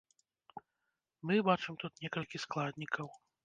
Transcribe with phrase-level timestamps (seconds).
[1.31, 3.07] Мы бачым тут некалькі складнікаў.